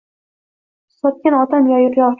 Sotgan 0.99 1.39
otam, 1.43 1.71
yor-yor. 1.75 2.09